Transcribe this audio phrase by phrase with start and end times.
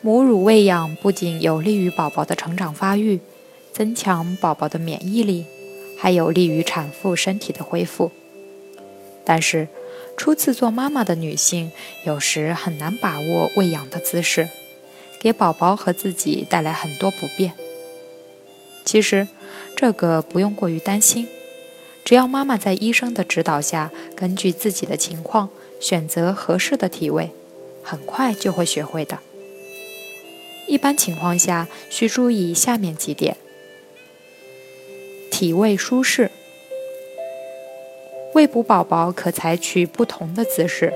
[0.00, 3.18] 母乳喂养不仅有利于宝宝的成长发育，
[3.72, 5.44] 增强宝宝的免疫力，
[5.98, 8.12] 还有利于产妇身体的恢复。
[9.24, 9.66] 但是，
[10.16, 11.72] 初次做妈妈的女性
[12.04, 14.48] 有时很难把握喂养的姿势，
[15.20, 17.52] 给宝宝和自己带来很多不便。
[18.84, 19.26] 其实，
[19.74, 21.26] 这个不用过于担心，
[22.04, 25.48] 只要妈妈在医生的指导下，根据自己的情况
[25.80, 27.32] 选择合适的体位，
[27.82, 29.18] 很快就会学会的。
[30.68, 33.36] 一般情况下，需注意下面几点：
[35.30, 36.30] 体位舒适。
[38.34, 40.92] 喂哺宝宝可采取不同的姿势，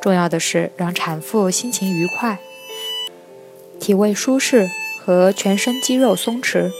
[0.00, 2.40] 重要的是让产妇心情愉快。
[3.78, 6.70] 体位舒适和全身肌肉松弛，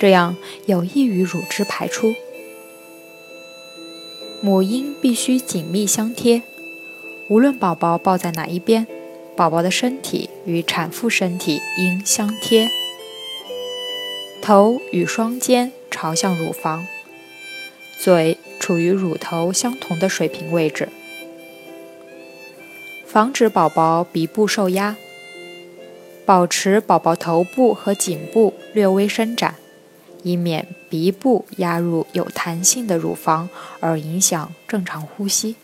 [0.00, 2.14] 这样有益于乳汁排出。
[4.42, 6.42] 母婴必须紧密相贴，
[7.28, 8.86] 无论宝宝抱在哪一边。
[9.36, 12.70] 宝宝的身体与产妇身体应相贴，
[14.40, 16.86] 头与双肩朝向乳房，
[17.98, 20.88] 嘴处于乳头相同的水平位置，
[23.06, 24.96] 防止宝宝鼻部受压，
[26.24, 29.56] 保持宝宝头部和颈部略微伸展，
[30.22, 33.50] 以免鼻部压入有弹性的乳房
[33.80, 35.56] 而影响正常呼吸。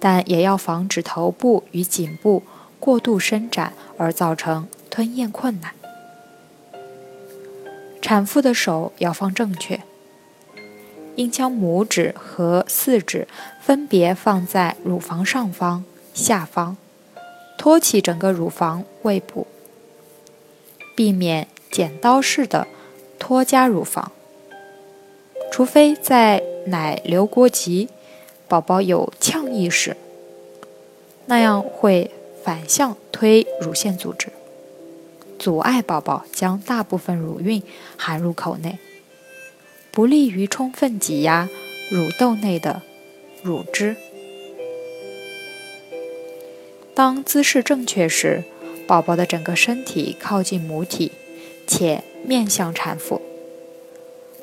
[0.00, 2.42] 但也要防止头部与颈部
[2.80, 5.72] 过度伸展而造成吞咽困难。
[8.00, 9.82] 产妇的手要放正确，
[11.16, 13.28] 应将拇指和四指
[13.60, 15.84] 分别放在乳房上方、
[16.14, 16.78] 下方，
[17.58, 19.46] 托起整个乳房胃部，
[20.96, 22.66] 避免剪刀式的
[23.18, 24.10] 托夹乳房，
[25.52, 27.90] 除非在奶流过急。
[28.50, 29.96] 宝宝有呛意时，
[31.26, 32.10] 那样会
[32.42, 34.26] 反向推乳腺组织，
[35.38, 37.62] 阻碍宝宝将大部分乳晕
[37.96, 38.80] 含入口内，
[39.92, 41.48] 不利于充分挤压
[41.92, 42.82] 乳窦内的
[43.40, 43.94] 乳汁。
[46.92, 48.42] 当姿势正确时，
[48.88, 51.12] 宝宝的整个身体靠近母体，
[51.68, 53.22] 且面向产妇，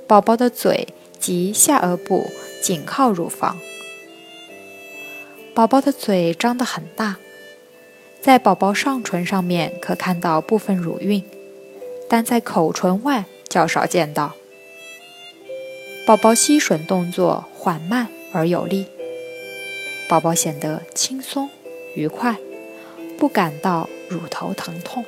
[0.07, 0.87] 宝宝的嘴
[1.19, 2.27] 及下颚部
[2.61, 3.57] 紧靠乳房。
[5.57, 7.17] 宝宝的嘴张得很大，
[8.21, 11.23] 在宝宝上唇上面可看到部分乳晕，
[12.07, 14.35] 但在口唇外较少见到。
[16.05, 18.85] 宝宝吸吮动作缓慢而有力，
[20.07, 21.49] 宝宝显得轻松
[21.95, 22.37] 愉快，
[23.17, 25.03] 不感到乳头疼痛。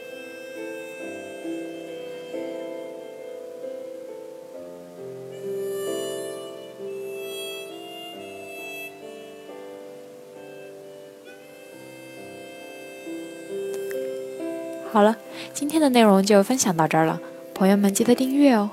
[14.92, 15.16] 好了，
[15.54, 17.22] 今天的内容就分享到这儿了，
[17.54, 18.72] 朋友们记得订阅哦。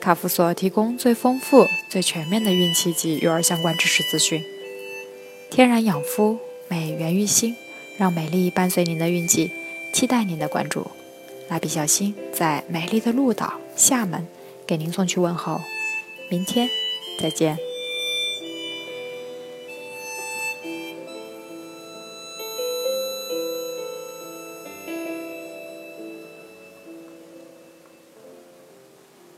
[0.00, 4.42] 卡夫所提供最丰富、最全面的孕期及育儿相关知识资讯，
[5.50, 7.54] 天然养肤，美源于心，
[7.98, 9.50] 让美丽伴随您的孕期，
[9.92, 10.86] 期待您的关注。
[11.48, 14.26] 蜡笔小新在美丽的鹭岛厦门
[14.66, 15.60] 给您送去问候，
[16.30, 16.70] 明天
[17.20, 17.67] 再见。